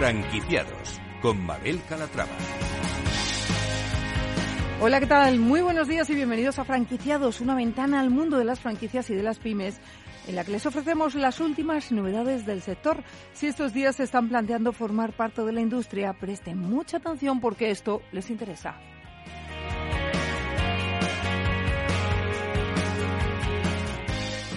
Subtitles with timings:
[0.00, 2.30] Franquiciados con Mabel Calatrava.
[4.80, 5.38] Hola, ¿qué tal?
[5.38, 9.14] Muy buenos días y bienvenidos a Franquiciados, una ventana al mundo de las franquicias y
[9.14, 9.78] de las pymes
[10.26, 13.04] en la que les ofrecemos las últimas novedades del sector.
[13.34, 17.70] Si estos días se están planteando formar parte de la industria, presten mucha atención porque
[17.70, 18.80] esto les interesa.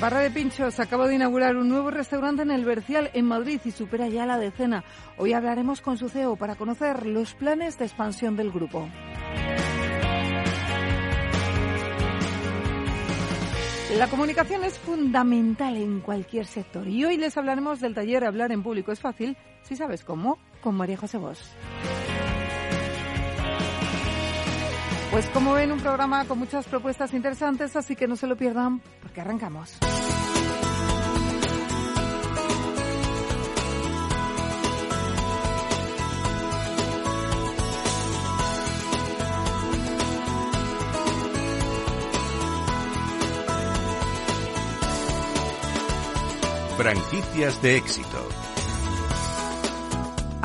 [0.03, 3.71] Barra de Pinchos acaba de inaugurar un nuevo restaurante en el Bercial, en Madrid, y
[3.71, 4.84] supera ya la decena.
[5.17, 8.89] Hoy hablaremos con su CEO para conocer los planes de expansión del grupo.
[13.98, 18.62] La comunicación es fundamental en cualquier sector y hoy les hablaremos del taller Hablar en
[18.62, 21.45] Público es fácil, si sabes cómo, con María José Bosch.
[25.13, 28.81] Pues como ven, un programa con muchas propuestas interesantes, así que no se lo pierdan
[28.99, 29.77] porque arrancamos.
[46.75, 48.43] Franquicias de éxito.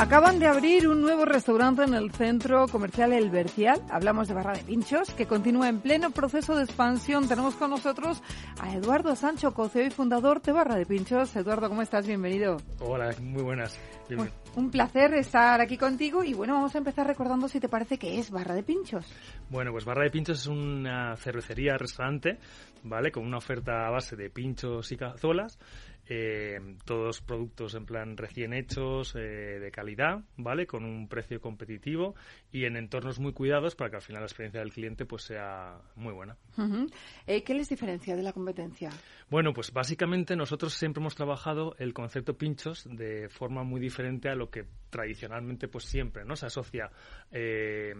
[0.00, 3.82] Acaban de abrir un nuevo restaurante en el centro comercial El Bercial.
[3.90, 7.26] Hablamos de Barra de Pinchos, que continúa en pleno proceso de expansión.
[7.26, 8.22] Tenemos con nosotros
[8.60, 11.34] a Eduardo Sancho, coceo y fundador de Barra de Pinchos.
[11.34, 12.06] Eduardo, ¿cómo estás?
[12.06, 12.58] Bienvenido.
[12.78, 13.76] Hola, muy buenas.
[14.08, 17.98] Bueno, un placer estar aquí contigo y bueno, vamos a empezar recordando si te parece
[17.98, 19.04] que es Barra de Pinchos.
[19.50, 22.38] Bueno, pues Barra de Pinchos es una cervecería, restaurante,
[22.84, 23.10] ¿vale?
[23.10, 25.58] Con una oferta a base de pinchos y cazuelas
[26.10, 30.66] eh, todos productos en plan recién hechos, eh, de calidad, ¿vale?
[30.66, 32.14] Con un precio competitivo
[32.50, 35.78] y en entornos muy cuidados para que al final la experiencia del cliente pues sea
[35.96, 36.38] muy buena.
[37.26, 38.90] Eh, ¿Qué les diferencia de la competencia?
[39.28, 44.34] Bueno, pues básicamente nosotros siempre hemos trabajado el concepto pinchos de forma muy diferente a
[44.34, 46.90] lo que tradicionalmente pues siempre no se asocia
[47.30, 47.92] eh,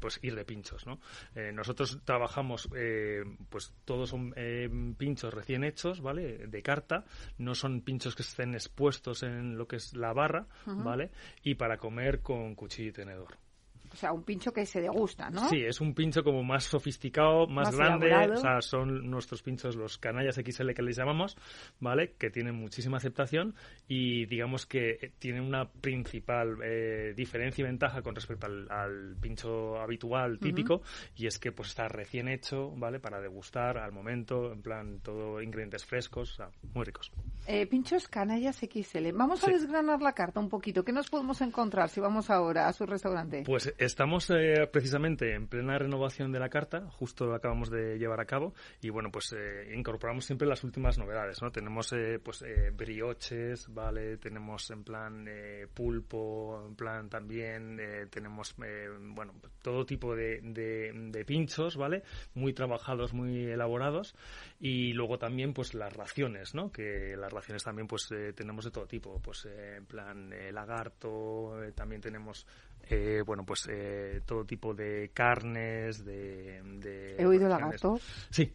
[0.00, 0.98] pues ir de pinchos, ¿no?
[1.52, 2.68] nosotros trabajamos
[3.48, 4.34] pues todos son
[4.98, 6.48] pinchos recién hechos, ¿vale?
[6.48, 7.04] De carta
[7.36, 11.10] no son pinchos que estén expuestos en lo que es la barra, ¿vale?
[11.42, 13.38] Y para comer con cuchillo y tenedor.
[13.92, 15.48] O sea, un pincho que se degusta, ¿no?
[15.48, 18.14] Sí, es un pincho como más sofisticado, más, grande.
[18.14, 21.36] O sea, son nuestros pinchos, los canallas XL que les llamamos,
[21.80, 22.14] ¿vale?
[22.18, 23.54] Que tienen muchísima aceptación
[23.86, 30.38] y digamos que tienen una principal eh, diferencia y ventaja con respecto al, pincho habitual,
[30.38, 30.82] típico,
[31.16, 33.00] y es que pues está recién hecho, ¿vale?
[33.00, 37.10] Para degustar al momento, en plan, todo ingredientes frescos, o sea, muy ricos.
[37.46, 39.12] Eh, pinchos canallas XL.
[39.14, 40.84] Vamos a desgranar la carta un poquito.
[40.84, 43.42] ¿Qué nos podemos encontrar si vamos ahora a su restaurante?
[43.46, 48.24] Pues Estamos eh, precisamente en plena renovación de la carta, justo acabamos de llevar a
[48.24, 48.52] cabo
[48.82, 51.52] y bueno, pues eh, incorporamos siempre las últimas novedades, ¿no?
[51.52, 54.16] Tenemos eh, pues brioches, ¿vale?
[54.16, 55.30] Tenemos en plan
[55.72, 57.80] pulpo, en plan también
[58.10, 62.02] tenemos bueno, todo tipo de, de, pinchos, ¿vale?
[62.34, 64.16] Muy trabajados, muy elaborados
[64.58, 66.72] y luego también pues las raciones, ¿no?
[66.72, 72.44] Que las raciones también pues tenemos de todo tipo, pues en plan lagarto, también tenemos
[72.90, 77.16] eh, bueno, pues eh, todo tipo de carnes, de...
[77.18, 77.98] He oído lagarto.
[78.30, 78.52] Sí.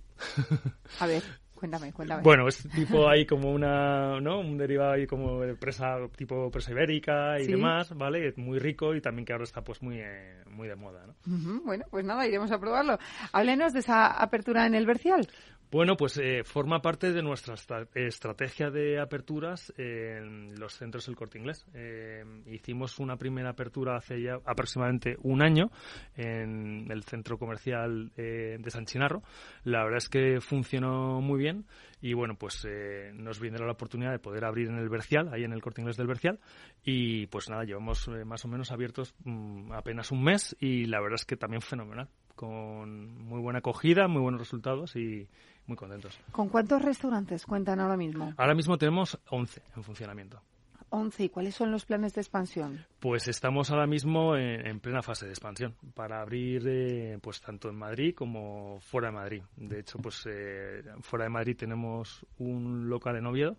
[0.99, 1.23] A ver.
[1.63, 2.23] Cuéntame, cuéntame.
[2.23, 4.41] Bueno, es tipo ahí como una, ¿no?
[4.41, 8.33] Un derivado ahí como de presa, tipo presa ibérica y demás, ¿vale?
[8.35, 11.15] Muy rico y también que ahora está pues muy, eh, muy de moda, ¿no?
[11.63, 12.99] Bueno, pues nada, iremos a probarlo.
[13.31, 15.25] Háblenos de esa apertura en el Bercial.
[15.73, 17.55] Bueno, pues eh, forma parte de nuestra
[17.95, 21.65] estrategia de aperturas en los centros del corte inglés.
[21.73, 25.71] Eh, hicimos una primera apertura hace ya aproximadamente un año
[26.15, 29.23] en el centro comercial eh, de San Chinarro.
[29.63, 31.65] La verdad es que funcionó muy bien
[32.01, 32.67] y bueno, pues
[33.15, 35.97] nos viene la oportunidad de poder abrir en el Bercial, ahí en el corte inglés
[35.97, 36.39] del Bercial.
[36.83, 41.15] Y pues nada, llevamos más o menos abiertos mm, apenas un mes y la verdad
[41.15, 45.27] es que también fenomenal con muy buena acogida, muy buenos resultados y
[45.67, 46.19] muy contentos.
[46.31, 48.33] ¿Con cuántos restaurantes cuentan ahora mismo?
[48.37, 50.41] Ahora mismo tenemos 11 en funcionamiento.
[50.93, 51.23] 11.
[51.23, 52.85] ¿Y cuáles son los planes de expansión?
[52.99, 57.75] Pues estamos ahora mismo en, plena fase de expansión para abrir eh, pues tanto en
[57.75, 59.43] Madrid como fuera de Madrid.
[59.55, 63.57] De hecho, pues eh, fuera de Madrid tenemos un local en Oviedo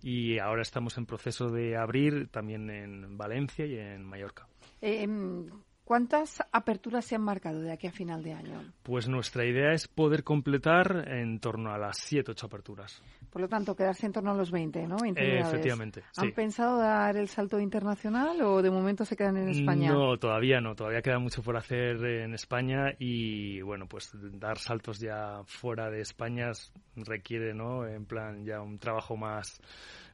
[0.00, 4.46] y ahora estamos en proceso de abrir también en Valencia y en Mallorca.
[4.80, 5.50] Eh, em,
[5.86, 8.60] ¿Cuántas aperturas se han marcado de aquí a final de año?
[8.82, 13.00] Pues nuestra idea es poder completar en torno a las 7, 8 aperturas.
[13.30, 14.96] Por lo tanto, quedarse en torno a los 20, ¿no?
[15.04, 16.02] efectivamente.
[16.16, 19.92] ¿Han pensado dar el salto internacional o de momento se quedan en España?
[19.92, 20.74] No, todavía no.
[20.74, 26.00] Todavía queda mucho por hacer en España y, bueno, pues dar saltos ya fuera de
[26.00, 26.50] España
[26.96, 27.86] requiere, ¿no?
[27.86, 29.60] En plan, ya un trabajo más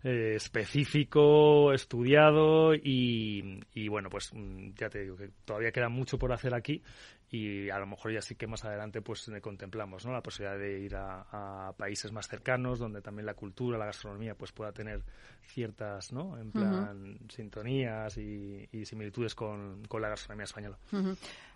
[0.05, 6.19] eh, específico, estudiado y, y, bueno, pues mm, ya te digo que todavía queda mucho
[6.19, 6.83] por hacer aquí
[7.33, 10.13] y a lo mejor ya sí que más adelante pues contemplamos ¿no?
[10.13, 14.53] la posibilidad de ir a, países más cercanos donde también la cultura, la gastronomía pues
[14.53, 15.03] pueda tener
[15.41, 16.39] ciertas ¿no?
[16.39, 20.77] en plan sintonías y, similitudes con, la gastronomía española.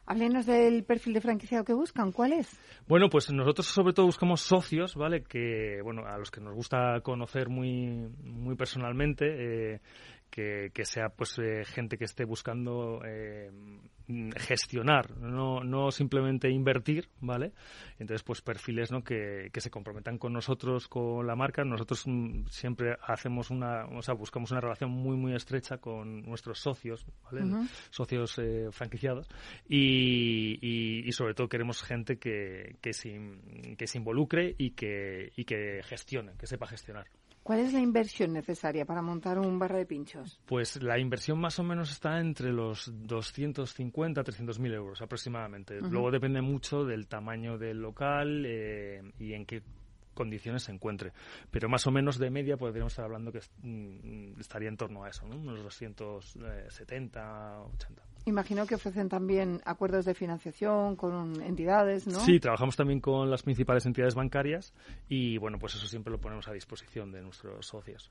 [0.06, 2.12] Háblenos del perfil de franquiciado que buscan.
[2.12, 2.56] ¿Cuál es?
[2.86, 5.24] Bueno, pues nosotros sobre todo buscamos socios, ¿vale?
[5.24, 9.24] Que, bueno, a los que nos gusta conocer muy, muy personalmente.
[9.74, 9.80] Eh,
[10.30, 13.50] que, que, sea pues eh, gente que esté buscando eh,
[14.36, 17.52] gestionar, no, no simplemente invertir, ¿vale?
[17.98, 19.02] Entonces, pues perfiles ¿no?
[19.02, 21.64] que, que se comprometan con nosotros, con la marca.
[21.64, 26.60] Nosotros mm, siempre hacemos una, o sea, buscamos una relación muy, muy estrecha con nuestros
[26.60, 27.66] socios, ¿vale?
[27.90, 29.28] Socios eh, franquiciados.
[29.68, 33.18] Y, y, y, sobre todo queremos gente que, que, se,
[33.76, 37.06] que se involucre y que, y que gestione, que sepa gestionar.
[37.46, 40.40] ¿Cuál es la inversión necesaria para montar un barra de pinchos?
[40.46, 45.80] Pues la inversión más o menos está entre los 250 a 300 mil euros aproximadamente.
[45.80, 49.62] Luego depende mucho del tamaño del local eh, y en qué
[50.12, 51.12] condiciones se encuentre.
[51.48, 55.10] Pero más o menos de media podríamos estar hablando que mm, estaría en torno a
[55.10, 55.36] eso, ¿no?
[55.36, 58.02] unos 270, 80.
[58.26, 62.18] Imagino que ofrecen también acuerdos de financiación con entidades, ¿no?
[62.20, 64.74] Sí, trabajamos también con las principales entidades bancarias
[65.08, 68.10] y, bueno, pues eso siempre lo ponemos a disposición de nuestros socios.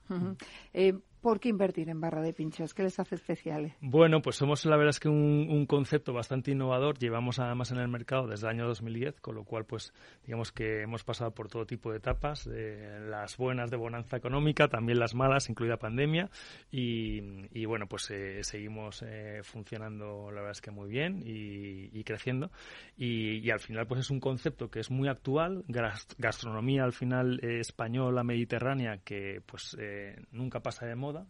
[1.26, 2.72] ¿Por qué invertir en barra de pinchos?
[2.72, 3.74] ¿Qué les hace especiales?
[3.80, 6.98] Bueno, pues somos la verdad es que un, concepto bastante innovador.
[6.98, 9.92] Llevamos además en el mercado desde el año 2010, con lo cual pues
[10.24, 15.00] digamos que hemos pasado por todo tipo de etapas, las buenas de bonanza económica, también
[15.00, 16.30] las malas, incluida pandemia.
[16.70, 19.40] Y, bueno, pues eh, seguimos eh,
[20.30, 22.50] la verdad es que muy bien y, creciendo.
[22.96, 25.64] Y, al final pues es un concepto que es muy actual,
[26.18, 29.76] gastronomía al final eh, española, mediterránea, que pues
[30.30, 31.26] nunca pasa de moda.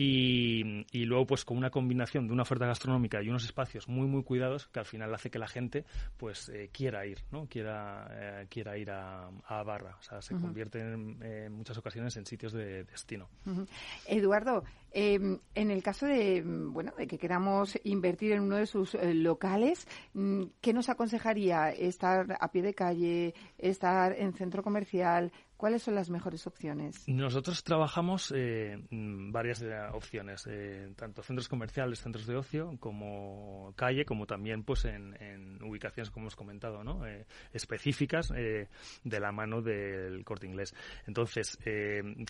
[0.00, 4.06] Y, y, luego pues con una combinación de una oferta gastronómica y unos espacios muy
[4.06, 5.84] muy cuidados que al final hace que la gente
[6.16, 7.48] pues eh, quiera ir, ¿no?
[7.48, 12.26] Quiera, eh, quiera ir a, a, Barra, o sea, se convierte en, muchas ocasiones en
[12.26, 13.28] sitios de destino.
[14.06, 14.62] Eduardo,
[14.92, 19.14] em, en el caso de, bueno, de que queramos invertir en uno de sus eh,
[19.14, 21.70] locales, mm, ¿qué nos aconsejaría?
[21.72, 23.34] ¿Estar a pie de calle?
[23.58, 25.32] ¿Estar en centro comercial?
[25.58, 27.02] ¿Cuáles son las mejores opciones?
[27.08, 33.74] Nosotros trabajamos eh, mm, varias eh, opciones, eh, tanto centros comerciales, centros de ocio, como
[33.74, 37.02] calle, como también pues en, ubicaciones, como hemos comentado, ¿no?
[37.52, 40.76] específicas de la mano del corte inglés.
[41.08, 41.58] Entonces,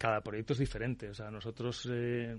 [0.01, 1.11] cada proyecto es diferente.
[1.11, 1.87] O sea, nosotros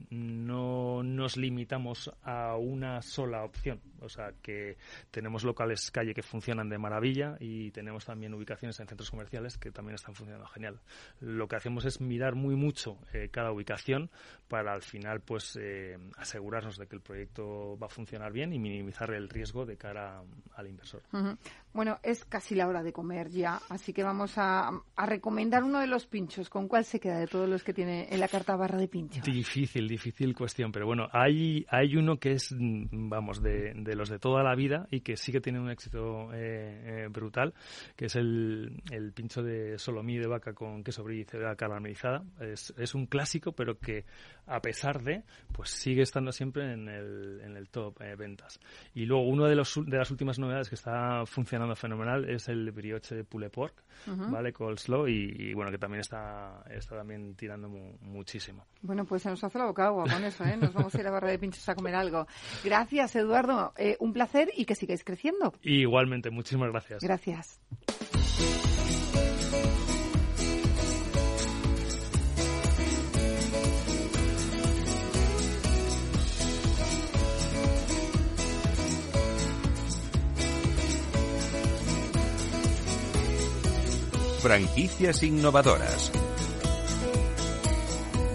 [0.10, 3.80] no nos limitamos a una sola opción.
[4.02, 4.78] O sea, que
[5.12, 9.72] tenemos locales calle que funcionan de maravilla y tenemos también ubicaciones en centros comerciales que
[9.72, 10.80] también están funcionando genial
[11.20, 14.10] lo que hacemos es mirar muy mucho eh, cada ubicación
[14.48, 18.60] para al final pues eh, asegurarnos de que el proyecto va a funcionar bien y
[18.60, 20.22] minimizar el riesgo de cara
[20.56, 21.04] al inversor.
[21.72, 25.88] Bueno, es casi la hora de comer ya, así que vamos a, recomendar uno de
[25.88, 26.50] los pinchos.
[26.50, 29.24] ¿Con cuál se queda de todos los que tiene en la carta barra de pinchos?
[29.24, 34.44] Difícil, difícil cuestión, pero bueno, hay, hay uno que es, vamos, de, los de toda
[34.44, 37.54] la vida y que sí que tiene un éxito eh, brutal,
[37.96, 42.24] que es el, el pincho de solomí de vaca con queso brie y cebolla caramelizada.
[42.40, 44.06] Es, es un clásico, pero que
[44.48, 48.60] a pesar de, pues sigue estando siempre en el, en el top eh, ventas.
[48.94, 52.72] Y luego, una de, los, de las últimas novedades que está funcionando fenomenal es el
[52.72, 54.54] brioche de pulled pork, ¿vale?
[54.54, 58.66] Coleslaw, y, y, bueno, que también está, está también tirando muchísimo.
[58.82, 60.58] Bueno, pues se nos hace la boca agua con eso, ¿eh?
[60.58, 62.26] Nos vamos a ir a Barra de Pinchos a comer algo.
[62.64, 63.74] Gracias, Eduardo.
[63.82, 65.54] Eh, un placer y que sigáis creciendo.
[65.64, 67.02] igualmente, muchísimas gracias.
[67.02, 67.62] Gracias.
[84.42, 86.12] Franquicias innovadoras.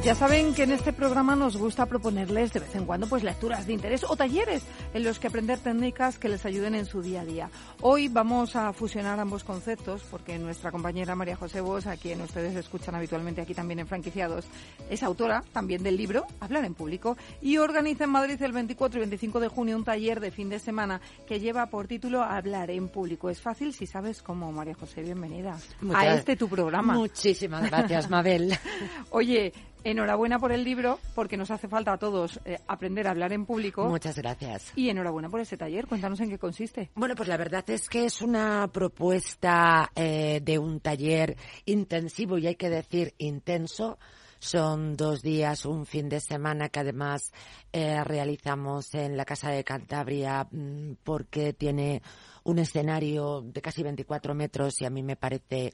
[0.04, 3.66] Ya saben que en este programa nos gusta proponerles de vez en cuando pues lecturas
[3.66, 7.22] de interés o talleres en los que aprender técnicas que les ayuden en su día
[7.22, 7.50] a día.
[7.80, 12.54] Hoy vamos a fusionar ambos conceptos porque nuestra compañera María José Bos, a quien ustedes
[12.54, 14.44] escuchan habitualmente aquí también en Franquiciados,
[14.90, 19.00] es autora también del libro Hablar en Público y organiza en Madrid el 24 y
[19.00, 22.88] 25 de junio un taller de fin de semana que lleva por título Hablar en
[22.88, 23.30] Público.
[23.30, 25.56] Es fácil si sabes cómo, María José, bienvenida
[25.94, 26.92] a este tu programa.
[26.92, 28.54] Muchísimas gracias, Mabel.
[29.08, 29.54] Oye,
[29.84, 33.44] Enhorabuena por el libro, porque nos hace falta a todos eh, aprender a hablar en
[33.44, 33.84] público.
[33.84, 34.72] Muchas gracias.
[34.74, 35.86] Y enhorabuena por ese taller.
[35.86, 36.90] Cuéntanos en qué consiste.
[36.94, 41.36] Bueno, pues la verdad es que es una propuesta eh, de un taller
[41.66, 43.98] intensivo y hay que decir intenso
[44.38, 47.32] Son dos días, un fin de semana que además
[47.72, 52.02] eh, realizamos en la Casa de Cantabria mm, porque tiene
[52.44, 55.72] un escenario de casi 24 metros y a mí me parece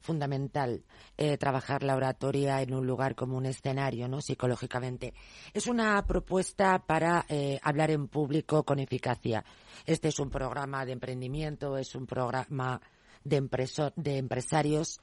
[0.00, 0.84] fundamental
[1.16, 4.20] eh, trabajar la oratoria en un lugar como un escenario, ¿no?
[4.20, 5.14] Psicológicamente.
[5.52, 9.44] Es una propuesta para eh, hablar en público con eficacia.
[9.84, 12.80] Este es un programa de emprendimiento, es un programa
[13.24, 13.48] de,
[13.96, 15.00] de empresarios.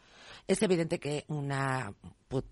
[0.48, 1.94] Es evidente que una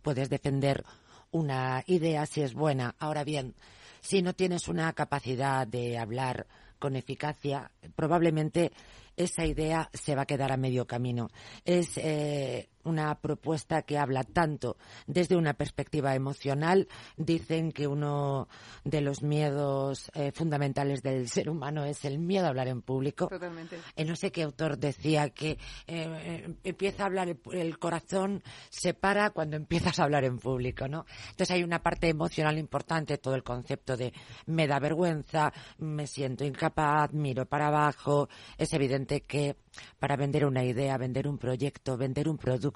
[0.02, 0.84] puedes defender
[1.32, 2.96] una idea si es buena.
[3.00, 3.56] Ahora bien,
[4.02, 6.48] si no tienes una capacidad de hablar
[6.80, 8.72] con eficacia, probablemente
[9.18, 11.30] esa idea se va a quedar a medio camino.
[11.66, 16.88] Es eh, una propuesta que habla tanto desde una perspectiva emocional.
[17.18, 18.48] Dicen que uno
[18.84, 23.28] de los miedos eh, fundamentales del ser humano es el miedo a hablar en público.
[23.28, 23.78] Totalmente.
[23.96, 29.32] Eh, no sé qué autor decía que empieza a hablar el, el, corazón, se para
[29.32, 31.06] cuando empiezas a hablar en público, ¿no?
[31.30, 34.14] Entonces hay una parte emocional importante, todo el concepto de
[34.46, 38.30] me da vergüenza, me siento incapaz, miro para abajo.
[38.58, 39.56] Es evidente que
[40.00, 42.73] para vender una idea, vender un proyecto, vender un producto,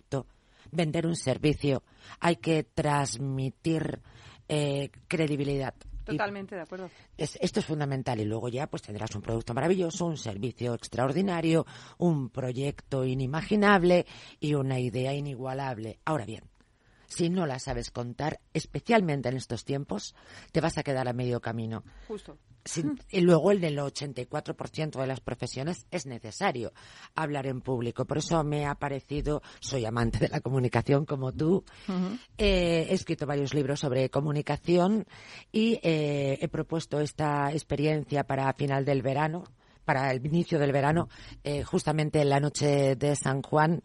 [0.72, 1.84] vender un servicio,
[2.20, 4.01] hay que transmitir
[4.48, 5.74] eh, credibilidad.
[6.04, 6.89] Totalmente de acuerdo.
[7.18, 11.66] esto es fundamental y luego ya pues tendrás un producto maravilloso, un servicio extraordinario,
[11.98, 14.06] un proyecto inimaginable
[14.39, 16.00] y una idea inigualable.
[16.06, 16.44] Ahora bien,
[17.08, 20.16] si no la sabes contar, especialmente en estos tiempos,
[20.52, 21.84] te vas a quedar a medio camino.
[22.08, 22.38] Justo
[23.12, 26.74] y luego el del 84% de las profesiones es necesario
[27.16, 28.06] hablar en público.
[28.06, 31.64] Por eso me ha parecido, soy amante de la comunicación como tú,
[32.38, 35.06] eh, he escrito varios libros sobre comunicación
[35.52, 39.44] y eh, he propuesto esta experiencia para final del verano,
[39.86, 41.08] para el inicio del verano,
[41.44, 43.84] eh, justamente en la noche de San Juan,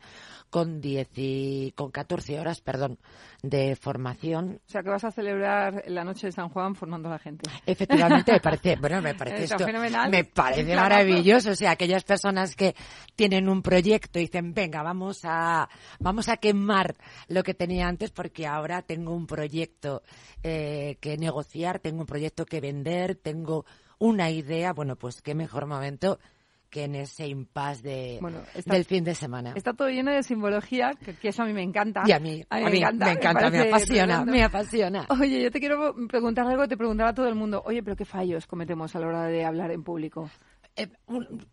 [0.53, 2.99] con, diez y, con 14 horas perdón,
[3.43, 4.61] de formación.
[4.67, 7.49] O sea, que vas a celebrar la noche de San Juan formando a la gente.
[7.65, 9.67] Efectivamente, me parece, bueno, me parece esto,
[10.11, 11.53] me parece maravilloso.
[11.53, 12.75] O sea, aquellas personas que
[13.17, 16.97] tienen un proyecto y dicen, venga, vamos a, vamos a quemar
[17.29, 20.03] lo que tenía antes porque ahora tengo un proyecto
[20.43, 23.65] eh, que negociar, tengo un proyecto que vender, tengo
[23.99, 26.19] una idea, bueno, pues qué mejor momento
[26.73, 28.21] que en ese impasse de,
[28.65, 29.53] del fin de semana.
[29.55, 32.03] Está todo lleno de simbología, que, eso a mí me encanta.
[32.07, 35.07] Y a mí, a mí, me, encanta, me, encanta, me, apasiona, me apasiona.
[35.11, 37.63] Oye, yo te quiero preguntar algo que te preguntaba a todo el mundo.
[37.67, 40.31] Oye, pero ¿qué fallos cometemos a la hora de hablar en público?
[40.75, 40.89] Eh,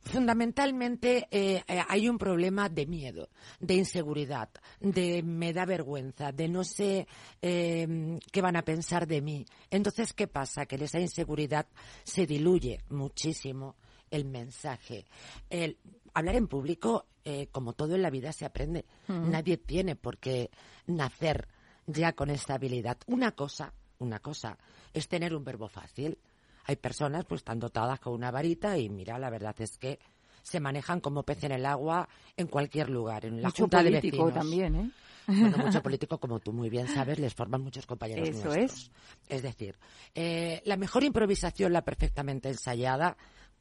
[0.03, 3.27] fundamentalmente eh, eh, hay un problema de miedo,
[3.59, 4.47] de inseguridad,
[4.79, 7.05] de me da vergüenza, de no sé
[7.41, 9.45] qué van a pensar de mí.
[9.69, 10.65] Entonces, ¿qué pasa?
[10.65, 11.67] Que esa inseguridad
[12.05, 13.75] se diluye muchísimo
[14.11, 15.05] el mensaje.
[15.49, 15.77] El
[16.13, 18.85] hablar en público, eh, como todo en la vida, se aprende.
[19.07, 20.49] Nadie tiene por qué
[20.87, 21.47] nacer
[21.85, 22.97] ya con esta habilidad.
[23.07, 24.57] Una cosa, una cosa,
[24.93, 26.17] es tener un verbo fácil.
[26.65, 29.99] Hay personas pues están dotadas con una varita y mira, la verdad es que
[30.43, 33.91] se manejan como pez en el agua en cualquier lugar, en la mucho junta de
[33.91, 34.33] vecinos.
[34.33, 34.91] también, ¿eh?
[35.27, 38.57] Bueno, mucho político, como tú muy bien sabes, les forman muchos compañeros Eso nuestros.
[38.57, 38.91] es.
[39.27, 39.75] Es decir,
[40.15, 43.17] eh, la mejor improvisación, la perfectamente ensayada,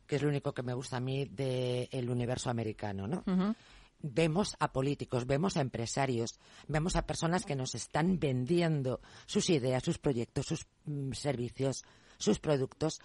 [0.09, 3.23] que es lo único que me gusta a mí del universo americano, ¿no?
[4.01, 9.83] Vemos a políticos, vemos a empresarios, vemos a personas que nos están vendiendo sus ideas,
[9.83, 11.85] sus proyectos, sus mm, servicios,
[12.17, 13.01] sus productos,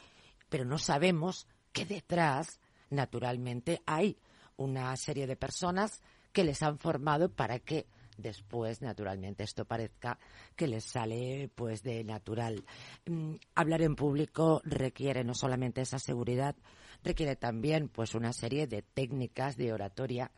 [0.50, 2.60] pero no sabemos que detrás,
[2.92, 4.18] naturalmente, hay
[4.56, 6.00] una serie de personas
[6.32, 7.88] que les han formado para que
[8.24, 10.18] después, naturalmente, esto parezca
[10.56, 12.66] que les sale pues de natural.
[13.06, 16.56] Mm, hablar en público requiere no solamente esa seguridad,
[17.04, 20.32] requiere también pues una serie de técnicas de oratoria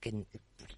[0.00, 0.26] que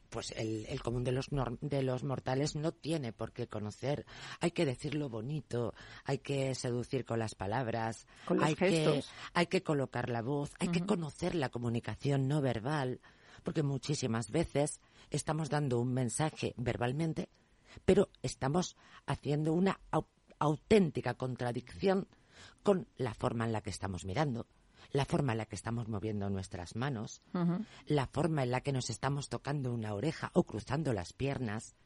[0.08, 1.28] pues el, común de los
[1.60, 4.06] de los mortales no tiene por qué conocer.
[4.40, 8.06] Hay que decirlo bonito, hay que seducir con las palabras,
[8.40, 9.02] hay que
[9.34, 13.00] hay que colocar la voz, hay que conocer la comunicación no verbal,
[13.46, 17.28] porque muchísimas veces estamos dando un mensaje verbalmente,
[17.84, 18.76] pero estamos
[19.06, 19.78] haciendo una
[20.40, 22.08] auténtica contradicción
[22.64, 24.48] con la forma en la que estamos mirando,
[24.90, 27.22] la forma en la que estamos moviendo nuestras manos,
[27.86, 31.76] la forma en la que nos estamos tocando una oreja o cruzando las piernas.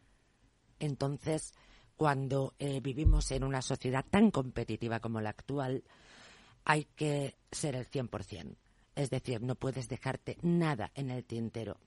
[0.79, 1.53] Entonces,
[1.95, 5.85] cuando eh, vivimos en una sociedad tan competitiva como la actual,
[6.65, 8.57] hay que ser el 100%.
[8.95, 11.79] Es decir, no puedes dejarte nada en el tintero.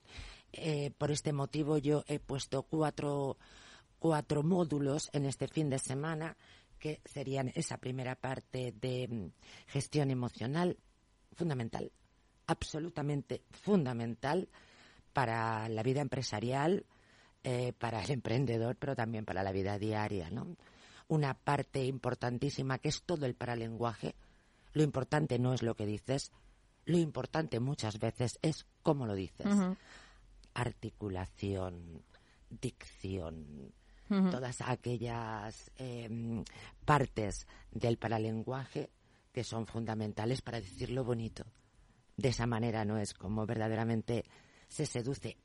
[0.52, 3.38] Eh, por este motivo yo he puesto cuatro,
[4.00, 6.38] cuatro módulos en este fin de semana
[6.80, 9.32] que serían esa primera parte de mm,
[9.68, 10.78] gestión emocional,
[11.34, 11.92] fundamental,
[12.46, 14.50] absolutamente fundamental
[15.14, 16.86] para la vida empresarial,
[17.44, 20.56] eh, para el emprendedor, pero también para la vida diaria, ¿no?
[21.08, 24.16] Una parte importantísima que es todo el paralenguaje.
[24.74, 26.32] Lo importante no es lo que dices,
[26.86, 29.48] lo importante muchas veces es cómo lo dices.
[30.54, 32.04] Articulación,
[32.50, 33.74] dicción,
[34.08, 36.44] todas aquellas em,
[36.86, 38.92] partes del paralenguaje
[39.32, 41.46] que son fundamentales para decirlo bonito.
[42.16, 44.26] De esa manera no es como verdaderamente
[44.68, 45.38] se seduce.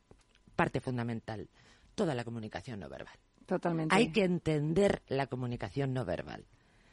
[0.54, 1.48] Parte fundamental,
[1.94, 3.16] toda la comunicación no verbal.
[3.46, 3.94] Totalmente.
[3.94, 6.44] Hay que entender la comunicación no verbal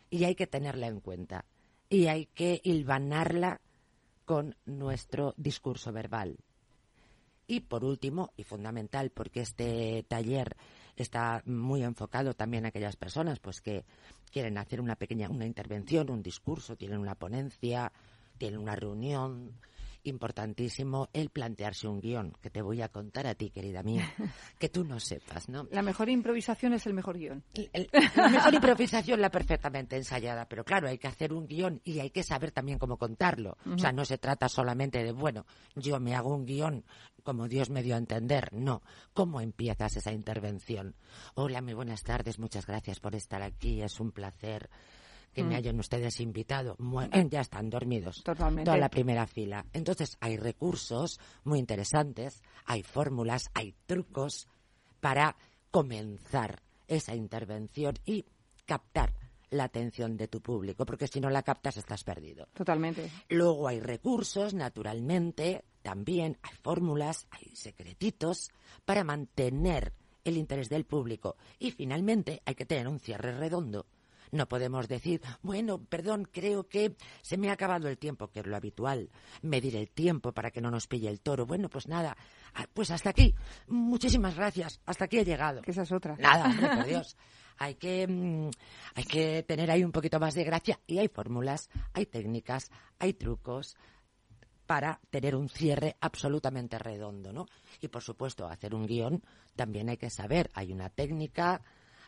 [0.09, 1.43] y hay que tenerla en cuenta
[1.89, 3.59] y hay que hilvanarla
[4.25, 6.37] con nuestro discurso verbal.
[7.47, 10.57] Y por último, y fundamental, porque este taller
[10.95, 13.85] está muy enfocado también a aquellas personas pues que
[14.31, 17.91] quieren hacer una pequeña una intervención, un discurso, tienen una ponencia,
[18.37, 19.53] tienen una reunión,
[20.05, 24.13] importantísimo el plantearse un guion, que te voy a contar a ti, querida mía,
[24.59, 25.67] que tú no sepas, ¿no?
[25.71, 27.43] La mejor improvisación es el mejor guion.
[28.15, 32.09] la mejor improvisación la perfectamente ensayada, pero claro, hay que hacer un guion y hay
[32.09, 33.57] que saber también cómo contarlo.
[33.65, 35.45] O sea, no se trata solamente de, bueno,
[35.75, 36.85] yo me hago un guion
[37.25, 38.83] como Dios me dio a entender, no.
[39.13, 40.95] ¿Cómo empiezas esa intervención?
[41.33, 44.69] Hola, muy buenas tardes, muchas gracias por estar aquí, es un placer
[45.35, 45.57] que me mm.
[45.57, 46.77] hayan ustedes invitado,
[47.29, 48.23] ya están dormidos.
[48.23, 48.65] Totalmente.
[48.65, 49.65] Toda la primera fila.
[49.73, 54.47] Entonces, hay recursos muy interesantes, hay fórmulas, hay trucos
[55.01, 55.35] para
[55.69, 58.25] comenzar esa intervención y
[58.65, 59.13] captar
[59.49, 62.47] la atención de tu público, porque si no la captas estás perdido.
[62.53, 63.11] Totalmente.
[63.29, 68.49] Luego hay recursos, naturalmente, también hay fórmulas, hay secretitos
[68.85, 71.35] para mantener el interés del público.
[71.59, 73.85] Y finalmente hay que tener un cierre redondo
[74.31, 78.45] no podemos decir, bueno, perdón, creo que se me ha acabado el tiempo, que es
[78.45, 79.09] lo habitual,
[79.41, 81.45] medir el tiempo para que no nos pille el toro.
[81.45, 82.15] Bueno, pues nada,
[82.53, 83.35] ah, pues hasta aquí.
[83.67, 85.61] Muchísimas gracias, hasta aquí he llegado.
[85.65, 86.15] esa es otra.
[86.17, 87.17] Nada, hombre, por Dios.
[87.57, 88.49] Hay que, mm,
[88.95, 93.13] hay que tener ahí un poquito más de gracia y hay fórmulas, hay técnicas, hay
[93.13, 93.77] trucos
[94.65, 97.45] para tener un cierre absolutamente redondo, ¿no?
[97.81, 99.23] Y por supuesto, hacer un guion
[99.55, 101.61] también hay que saber, hay una técnica,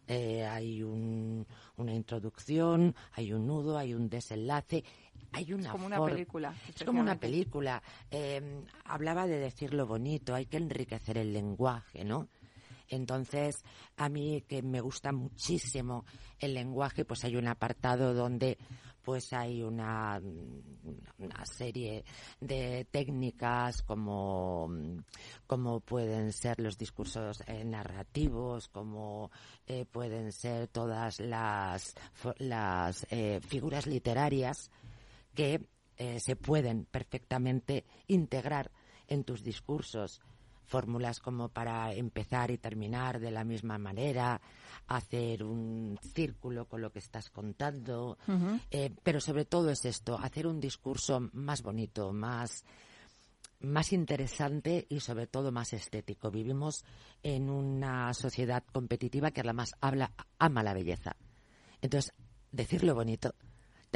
[0.07, 4.83] eh, hay una introducción, hay un nudo, hay un desenlace,
[5.31, 6.53] hay una es como una película.
[6.73, 7.83] Es como una película.
[8.09, 12.29] Eh, hablaba de decirlo bonito, hay que enriquecer el lenguaje, ¿no?
[12.89, 13.63] Entonces,
[13.97, 16.05] a mí que me gusta muchísimo
[16.39, 18.57] el lenguaje, pues hay un apartado donde
[19.07, 20.21] pues hay una,
[21.17, 22.03] una serie
[22.41, 24.69] de técnicas como,
[25.47, 29.31] como pueden ser los discursos eh, narrativos, como
[29.65, 31.95] eh, pueden ser todas las,
[32.39, 34.69] las eh, figuras literarias
[35.33, 35.65] que
[36.17, 38.71] se pueden perfectamente integrar
[39.07, 40.19] en tus discursos
[40.67, 44.39] fórmulas como para empezar y terminar de la misma manera,
[44.87, 48.17] hacer un círculo con lo que estás contando,
[48.69, 52.63] eh, pero sobre todo es esto, hacer un discurso más bonito, más
[53.59, 56.29] más interesante y sobre todo más estético.
[56.29, 56.85] Vivimos
[57.23, 61.15] en una sociedad competitiva que además habla, ama la belleza.
[61.81, 62.13] Entonces,
[62.51, 63.33] decirlo bonito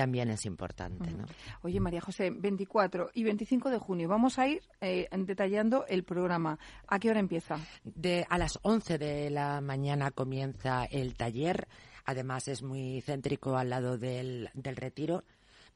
[0.01, 1.11] también es importante.
[1.11, 1.25] ¿no?
[1.61, 6.57] Oye, María José, 24 y 25 de junio, vamos a ir eh, detallando el programa.
[6.87, 7.59] ¿A qué hora empieza?
[7.83, 11.67] De, a las 11 de la mañana comienza el taller.
[12.03, 15.23] Además, es muy céntrico al lado del, del retiro.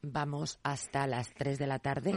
[0.01, 2.15] Vamos hasta las 3 de la tarde.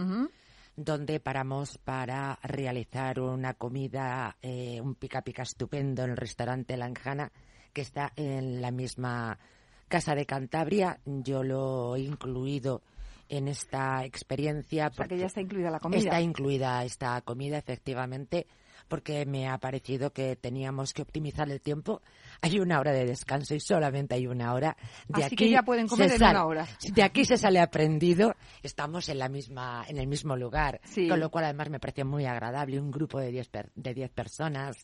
[0.77, 7.33] donde paramos para realizar una comida, eh, un pica pica estupendo en el restaurante Lanjana,
[7.75, 9.39] que está en la misma
[9.89, 12.83] Casa de Cantabria, yo lo he incluido
[13.29, 14.91] en esta experiencia.
[14.91, 15.99] porque ya está incluida la comida.
[15.99, 18.47] Está incluida esta comida, efectivamente,
[18.89, 22.01] porque me ha parecido que teníamos que optimizar el tiempo.
[22.41, 24.77] Hay una hora de descanso y solamente hay una hora.
[25.09, 26.67] De Así aquí que ya pueden comer en una hora.
[26.93, 28.35] De aquí se sale aprendido.
[28.63, 32.25] Estamos en la misma, en el mismo lugar, con lo cual además me pareció muy
[32.25, 32.81] agradable.
[32.81, 34.77] Un grupo de 10 de diez personas,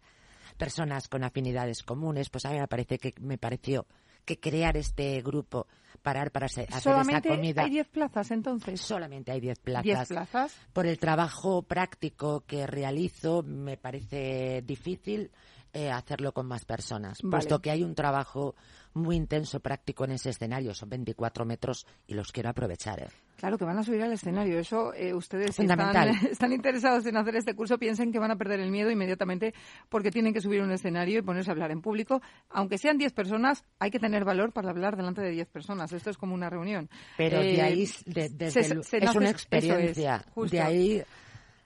[0.59, 3.87] personas con afinidades comunes, pues a mí me parece que me pareció
[4.25, 5.67] que crear este grupo,
[6.03, 7.63] parar para hacer Solamente esa comida.
[7.63, 8.81] hay 10 plazas entonces.
[8.81, 9.85] Solamente hay 10 plazas.
[9.85, 10.57] 10 plazas.
[10.73, 15.31] Por el trabajo práctico que realizo, me parece difícil
[15.75, 18.55] eh, hacerlo con más personas, puesto que hay un trabajo
[18.95, 20.73] muy intenso, práctico en ese escenario.
[20.73, 23.01] Son 24 metros y los quiero aprovechar.
[23.01, 23.09] ¿eh?
[23.37, 24.59] Claro, que van a subir al escenario.
[24.59, 28.61] Eso, eh, ustedes están, están, interesados en hacer este curso, piensen que van a perder
[28.61, 29.53] el miedo inmediatamente
[29.89, 32.23] porque tienen que subir a un escenario y ponerse a hablar en público.
[32.51, 35.93] Aunque sean 10 personas, hay que tener valor para hablar delante de 10 personas.
[35.93, 36.89] Esto es como una reunión.
[37.17, 40.25] Pero de ahí, de, es una experiencia.
[40.37, 41.05] de ahí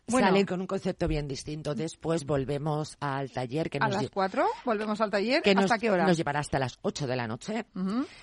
[0.08, 1.74] salen con un concepto bien distinto.
[1.74, 5.42] Después volvemos al taller que a nos las lle- 4 volvemos al taller.
[5.42, 6.06] que ¿Hasta nos, qué hora?
[6.06, 7.66] nos llevará hasta las 8 de la noche.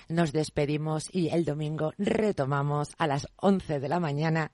[0.08, 4.50] Nos despedimos y el domingo retomamos a las 11 de la mañana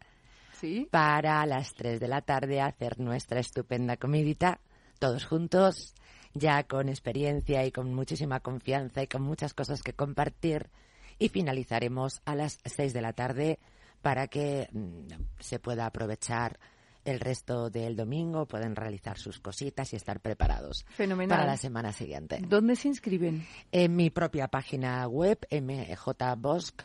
[0.60, 0.86] Sí.
[0.90, 4.60] para a las 3 de la tarde hacer nuestra estupenda comidita,
[5.00, 5.94] todos juntos,
[6.34, 10.70] ya con experiencia y con muchísima confianza y con muchas cosas que compartir.
[11.18, 13.58] Y finalizaremos a las 6 de la tarde
[14.02, 15.06] para que mm,
[15.40, 16.58] se pueda aprovechar
[17.04, 21.36] el resto del domingo, pueden realizar sus cositas y estar preparados Fenomenal.
[21.36, 22.40] para la semana siguiente.
[22.46, 23.46] ¿Dónde se inscriben?
[23.70, 26.82] En mi propia página web, mjbosk.com,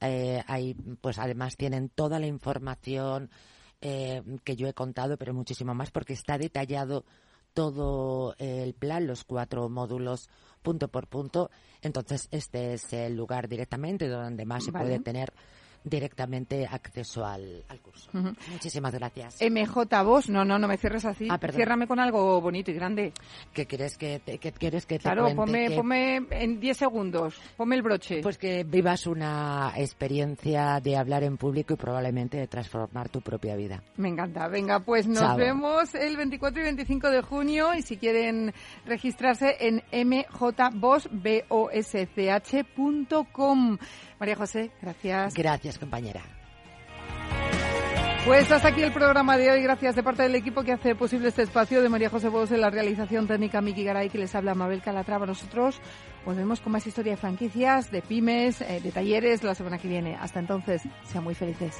[0.00, 3.30] eh, ahí pues además tienen toda la información
[3.80, 7.04] eh, que yo he contado, pero muchísimo más porque está detallado
[7.54, 10.28] todo el plan, los cuatro módulos
[10.62, 11.50] punto por punto.
[11.82, 15.32] Entonces este es el lugar directamente donde más se puede tener
[15.84, 18.10] directamente acceso al, al curso.
[18.14, 18.32] Ujú.
[18.50, 19.38] Muchísimas gracias.
[19.40, 21.28] MJ Voz, no, no, no me cierres así.
[21.30, 21.38] Ah.
[21.50, 23.12] Ciérrame con algo bonito y grande.
[23.52, 25.36] ¿Qué quieres que te, qué quieres que te Claro, cuente?
[25.36, 27.34] ponme, Que- ponme en 10 segundos.
[27.56, 28.20] Ponme el broche.
[28.22, 33.56] Pues que vivas una experiencia de hablar en público y probablemente de transformar tu propia
[33.56, 33.82] vida.
[33.96, 34.48] Me encanta.
[34.48, 35.36] Venga, pues nos Chao.
[35.36, 38.52] vemos el 24 y 25 de junio y si quieren
[38.86, 39.82] registrarse en
[42.48, 43.78] mjbosch.com.
[44.20, 45.34] María José, gracias.
[45.34, 46.22] Gracias, compañera.
[48.24, 49.62] Pues hasta aquí el programa de hoy.
[49.62, 52.60] Gracias de parte del equipo que hace posible este espacio de María José Bosch en
[52.60, 55.24] la realización técnica Miki Garay que les habla Mabel Calatrava.
[55.24, 55.80] Nosotros
[56.26, 60.16] volvemos con más historia de franquicias, de pymes, eh, de talleres la semana que viene.
[60.20, 61.74] Hasta entonces, sean muy felices.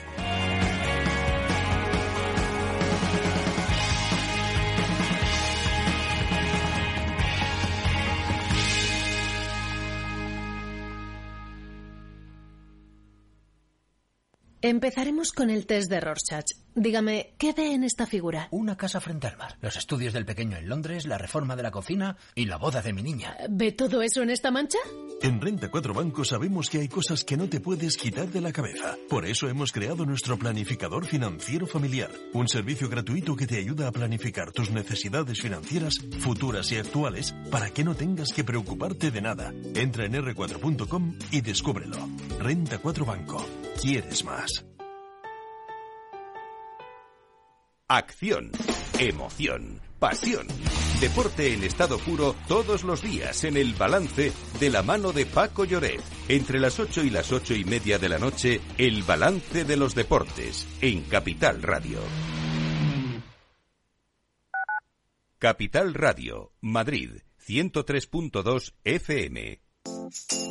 [14.68, 16.44] Empezaremos con el test de Rorschach.
[16.80, 18.46] Dígame, ¿qué ve en esta figura?
[18.52, 21.72] Una casa frente al mar, los estudios del pequeño en Londres, la reforma de la
[21.72, 23.36] cocina y la boda de mi niña.
[23.50, 24.78] ¿Ve todo eso en esta mancha?
[25.20, 28.52] En Renta 4 Banco sabemos que hay cosas que no te puedes quitar de la
[28.52, 28.96] cabeza.
[29.08, 33.92] Por eso hemos creado nuestro planificador financiero familiar, un servicio gratuito que te ayuda a
[33.92, 39.52] planificar tus necesidades financieras futuras y actuales para que no tengas que preocuparte de nada.
[39.74, 42.08] Entra en r4.com y descúbrelo.
[42.38, 43.44] Renta 4 Banco.
[43.82, 44.64] ¿Quieres más?
[47.90, 48.50] Acción,
[49.00, 50.46] emoción, pasión.
[51.00, 55.64] Deporte en estado puro todos los días en el balance de la mano de Paco
[55.64, 56.02] Lloret.
[56.28, 59.94] Entre las 8 y las ocho y media de la noche, el balance de los
[59.94, 62.00] deportes en Capital Radio.
[65.38, 69.67] Capital Radio, Madrid, 103.2 FM.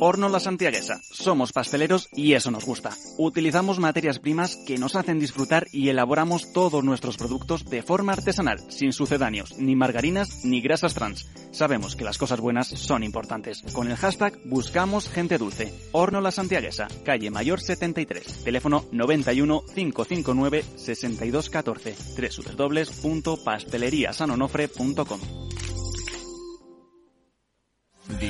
[0.00, 1.00] Horno La Santiaguesa.
[1.02, 2.90] Somos pasteleros y eso nos gusta.
[3.16, 8.60] Utilizamos materias primas que nos hacen disfrutar y elaboramos todos nuestros productos de forma artesanal,
[8.70, 11.28] sin sucedáneos, ni margarinas ni grasas trans.
[11.50, 13.62] Sabemos que las cosas buenas son importantes.
[13.72, 15.74] Con el hashtag Buscamos Gente Dulce.
[15.92, 18.44] Horno La Santiaguesa, calle Mayor 73.
[18.44, 21.96] Teléfono 91 559 6214.
[23.02, 25.47] www.pasteleriasanonofre.com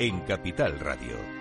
[0.00, 1.39] en Capital Radio.